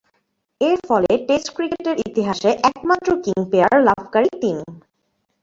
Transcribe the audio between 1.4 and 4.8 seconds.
ক্রিকেটের ইতিহাসে একমাত্র কিং পেয়ার লাভকারী তিনি।